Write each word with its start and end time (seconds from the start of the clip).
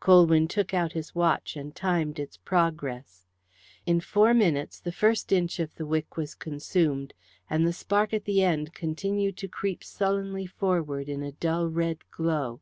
Colwyn 0.00 0.46
took 0.48 0.74
out 0.74 0.92
his 0.92 1.14
watch 1.14 1.56
and 1.56 1.74
timed 1.74 2.18
its 2.18 2.36
progress. 2.36 3.26
In 3.86 4.00
four 4.02 4.34
minutes 4.34 4.78
the 4.80 4.92
first 4.92 5.32
inch 5.32 5.58
of 5.60 5.74
the 5.76 5.86
wick 5.86 6.14
was 6.14 6.34
consumed, 6.34 7.14
and 7.48 7.66
the 7.66 7.72
spark 7.72 8.12
at 8.12 8.26
the 8.26 8.42
end 8.42 8.74
continued 8.74 9.38
to 9.38 9.48
creep 9.48 9.82
sullenly 9.82 10.44
forward 10.44 11.08
in 11.08 11.22
a 11.22 11.32
dull 11.32 11.68
red 11.70 12.00
glow. 12.10 12.60